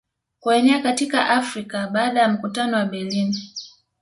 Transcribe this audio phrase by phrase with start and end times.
[0.39, 3.35] Kuenea katika Afrika baada ya mkutano wa Berlin